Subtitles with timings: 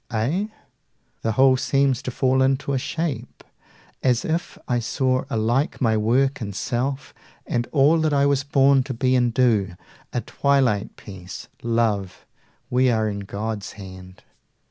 [0.09, 0.47] 45 Eh?
[1.21, 3.43] the whole seems to fall into a shape
[4.01, 7.13] As if I saw alike my work and self
[7.45, 9.75] And all that I was born to be and do,
[10.11, 11.49] A twilight piece.
[11.61, 12.25] Love,
[12.71, 14.23] we are in God's hand.